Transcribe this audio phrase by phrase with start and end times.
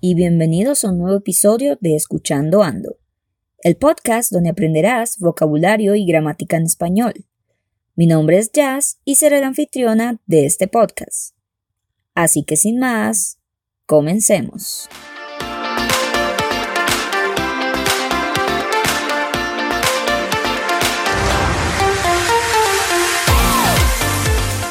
[0.00, 2.98] y bienvenidos a un nuevo episodio de Escuchando Ando,
[3.64, 7.26] el podcast donde aprenderás vocabulario y gramática en español.
[7.96, 11.34] Mi nombre es Jazz y seré la anfitriona de este podcast.
[12.14, 13.40] Así que sin más,
[13.86, 14.88] comencemos.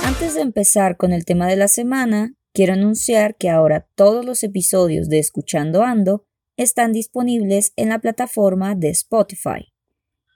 [0.06, 4.42] Antes de empezar con el tema de la semana, Quiero anunciar que ahora todos los
[4.42, 6.26] episodios de Escuchando Ando
[6.56, 9.72] están disponibles en la plataforma de Spotify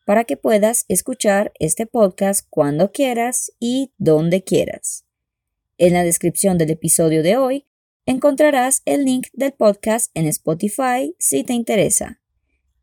[0.05, 5.03] para que puedas escuchar este podcast cuando quieras y donde quieras.
[5.79, 7.65] En la descripción del episodio de hoy
[8.05, 12.21] encontrarás el link del podcast en Spotify si te interesa.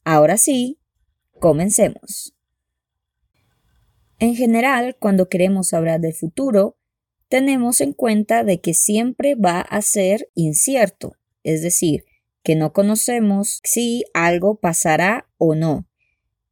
[0.02, 0.80] Ahora sí,
[1.38, 2.34] comencemos.
[4.18, 6.77] En general, cuando queremos hablar del futuro,
[7.28, 12.04] tenemos en cuenta de que siempre va a ser incierto, es decir,
[12.42, 15.86] que no conocemos si algo pasará o no.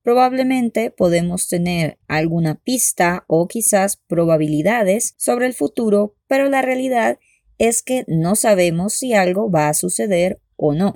[0.03, 7.19] Probablemente podemos tener alguna pista o quizás probabilidades sobre el futuro, pero la realidad
[7.59, 10.95] es que no sabemos si algo va a suceder o no.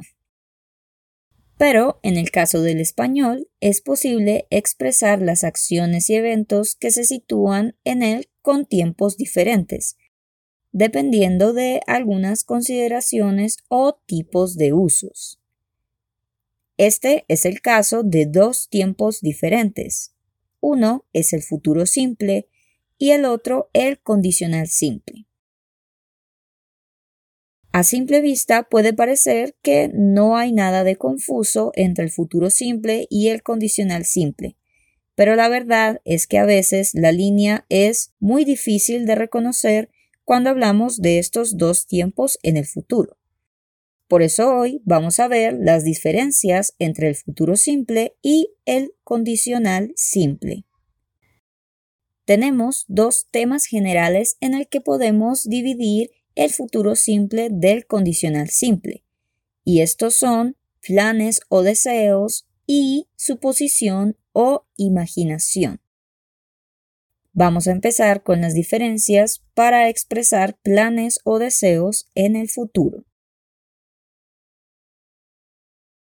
[1.60, 7.04] Pero en el caso del español es posible expresar las acciones y eventos que se
[7.04, 9.98] sitúan en él con tiempos diferentes,
[10.72, 15.38] dependiendo de algunas consideraciones o tipos de usos.
[16.78, 20.14] Este es el caso de dos tiempos diferentes.
[20.60, 22.48] Uno es el futuro simple
[22.96, 25.26] y el otro el condicional simple.
[27.72, 33.06] A simple vista puede parecer que no hay nada de confuso entre el futuro simple
[33.10, 34.56] y el condicional simple,
[35.14, 39.90] pero la verdad es que a veces la línea es muy difícil de reconocer
[40.24, 43.16] cuando hablamos de estos dos tiempos en el futuro.
[44.08, 49.92] Por eso hoy vamos a ver las diferencias entre el futuro simple y el condicional
[49.94, 50.64] simple.
[52.24, 59.04] Tenemos dos temas generales en el que podemos dividir el futuro simple del condicional simple,
[59.64, 65.80] y estos son planes o deseos y suposición o imaginación.
[67.32, 73.04] Vamos a empezar con las diferencias para expresar planes o deseos en el futuro.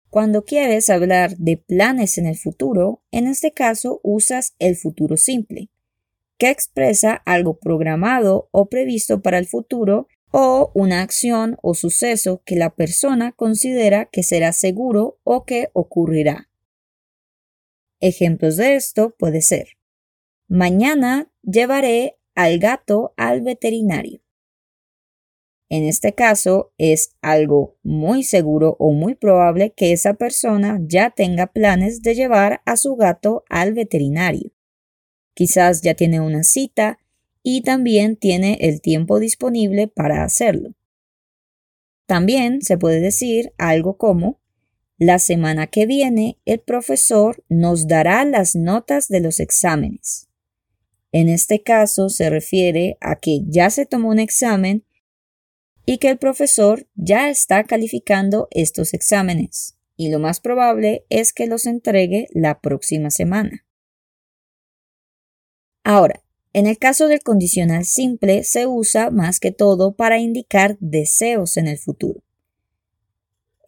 [0.08, 5.70] Cuando quieres hablar de planes en el futuro, en este caso usas el futuro simple,
[6.40, 12.56] que expresa algo programado o previsto para el futuro o una acción o suceso que
[12.56, 16.48] la persona considera que será seguro o que ocurrirá.
[18.00, 19.76] Ejemplos de esto puede ser,
[20.48, 24.22] mañana llevaré al gato al veterinario.
[25.68, 31.48] En este caso es algo muy seguro o muy probable que esa persona ya tenga
[31.48, 34.52] planes de llevar a su gato al veterinario.
[35.34, 36.98] Quizás ya tiene una cita
[37.42, 40.74] y también tiene el tiempo disponible para hacerlo.
[42.06, 44.40] También se puede decir algo como
[44.98, 50.28] la semana que viene el profesor nos dará las notas de los exámenes.
[51.12, 54.84] En este caso se refiere a que ya se tomó un examen
[55.86, 61.46] y que el profesor ya está calificando estos exámenes y lo más probable es que
[61.46, 63.64] los entregue la próxima semana.
[65.84, 71.56] Ahora, en el caso del condicional simple se usa más que todo para indicar deseos
[71.56, 72.22] en el futuro.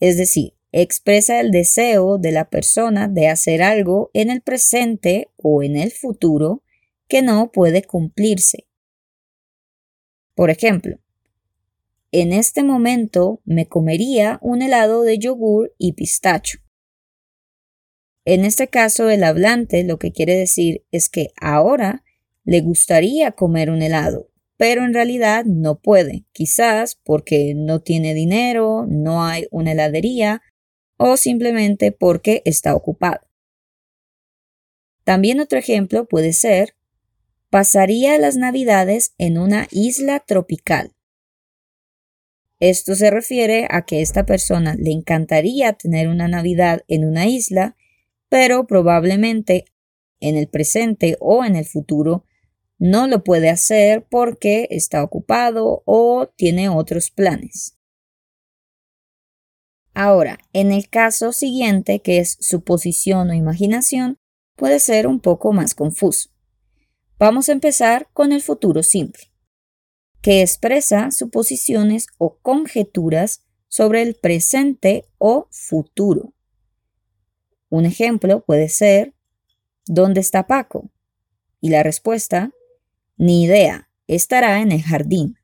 [0.01, 5.63] Es decir, expresa el deseo de la persona de hacer algo en el presente o
[5.63, 6.63] en el futuro
[7.07, 8.67] que no puede cumplirse.
[10.35, 10.99] Por ejemplo,
[12.11, 16.62] en este momento me comería un helado de yogur y pistacho.
[18.25, 22.05] En este caso, el hablante lo que quiere decir es que ahora
[22.45, 28.87] le gustaría comer un helado, pero en realidad no puede, quizás porque no tiene dinero,
[28.89, 30.43] no hay una heladería
[30.97, 33.21] o simplemente porque está ocupado.
[35.05, 36.75] También otro ejemplo puede ser
[37.53, 40.95] pasaría las navidades en una isla tropical.
[42.61, 47.77] Esto se refiere a que esta persona le encantaría tener una Navidad en una isla,
[48.33, 49.67] pero probablemente
[50.19, 52.25] en el presente o en el futuro
[52.79, 57.77] no lo puede hacer porque está ocupado o tiene otros planes.
[59.93, 64.17] Ahora, en el caso siguiente, que es suposición o imaginación,
[64.57, 66.31] puede ser un poco más confuso.
[67.19, 69.25] Vamos a empezar con el futuro simple,
[70.23, 76.33] que expresa suposiciones o conjeturas sobre el presente o futuro.
[77.73, 79.15] Un ejemplo puede ser,
[79.87, 80.91] ¿dónde está Paco?
[81.59, 82.51] Y la respuesta,
[83.17, 85.39] ni idea, estará en el jardín.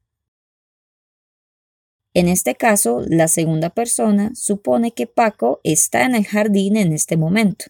[2.13, 7.17] En este caso, la segunda persona supone que Paco está en el jardín en este
[7.17, 7.65] momento,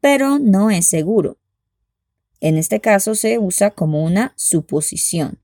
[0.00, 1.38] pero no es seguro.
[2.38, 5.40] En este caso se usa como una suposición.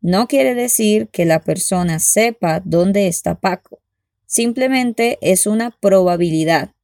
[0.00, 3.78] No quiere decir que la persona sepa dónde está Paco,
[4.26, 6.74] simplemente es una probabilidad.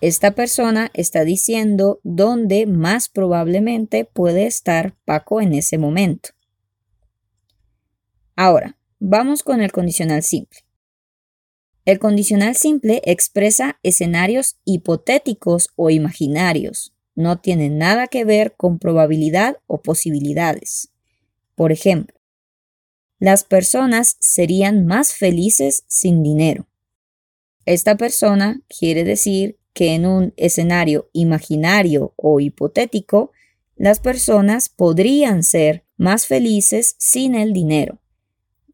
[0.00, 6.30] Esta persona está diciendo dónde más probablemente puede estar Paco en ese momento.
[8.34, 10.60] Ahora, vamos con el condicional simple.
[11.86, 16.92] El condicional simple expresa escenarios hipotéticos o imaginarios.
[17.14, 20.90] No tiene nada que ver con probabilidad o posibilidades.
[21.54, 22.18] Por ejemplo,
[23.18, 26.68] las personas serían más felices sin dinero.
[27.64, 33.32] Esta persona quiere decir que en un escenario imaginario o hipotético,
[33.76, 38.00] las personas podrían ser más felices sin el dinero.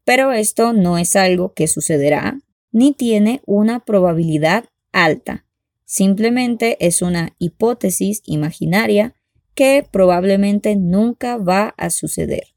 [0.05, 2.39] Pero esto no es algo que sucederá,
[2.71, 4.63] ni tiene una probabilidad
[4.93, 5.45] alta.
[5.83, 9.13] Simplemente es una hipótesis imaginaria
[9.55, 12.52] que probablemente nunca va a suceder.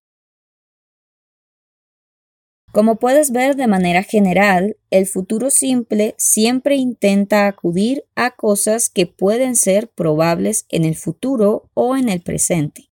[2.76, 9.06] Como puedes ver de manera general, el futuro simple siempre intenta acudir a cosas que
[9.06, 12.90] pueden ser probables en el futuro o en el presente.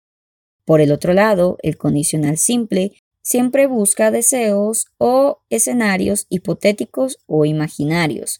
[0.65, 8.39] Por el otro lado, el condicional simple siempre busca deseos o escenarios hipotéticos o imaginarios,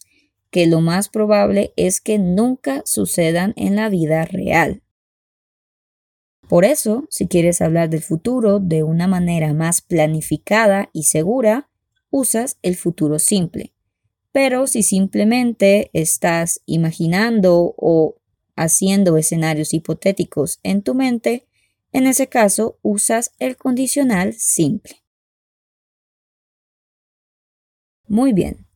[0.49, 4.81] que lo más probable es que nunca sucedan en la vida real.
[6.47, 11.69] Por eso, si quieres hablar del futuro de una manera más planificada y segura,
[12.11, 13.73] usas el futuro simple.
[14.31, 18.15] Pero si simplemente estás imaginando o
[18.55, 21.47] haciendo escenarios hipotéticos en tu mente,
[21.91, 25.03] en ese caso usas el condicional simple.
[28.07, 28.67] Muy bien,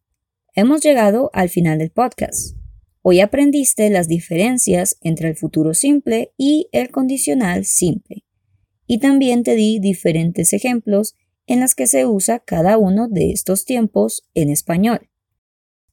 [0.55, 2.58] hemos llegado al final del podcast.
[3.01, 8.25] Hoy aprendiste las diferencias entre el futuro simple y el condicional simple.
[8.87, 11.15] Y también te di diferentes ejemplos
[11.47, 15.09] en las que se usa cada uno de estos tiempos en español.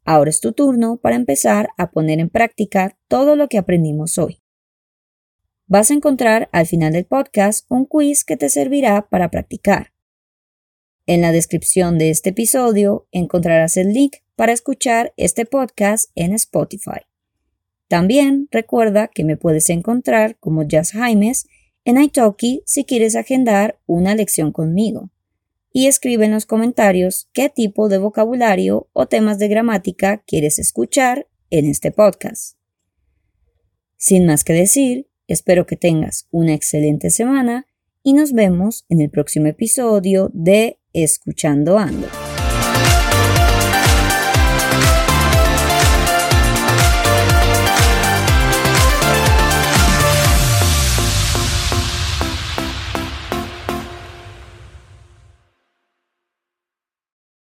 [0.05, 4.43] Ahora es tu turno para empezar a poner en práctica todo lo que aprendimos hoy.
[5.67, 9.93] Vas a encontrar al final del podcast un quiz que te servirá para practicar.
[11.07, 17.01] En la descripción de este episodio encontrarás el link para escuchar este podcast en Spotify.
[17.89, 21.47] También recuerda que me puedes encontrar como Jazz Jaimes
[21.85, 25.11] en Italki si quieres agendar una lección conmigo.
[25.73, 31.29] Y escribe en los comentarios qué tipo de vocabulario o temas de gramática quieres escuchar
[31.51, 32.57] en este podcast.
[33.97, 37.67] Sin más que decir, espero que tengas una excelente semana
[38.03, 42.26] y nos vemos en el próximo episodio de Escuchando Ando.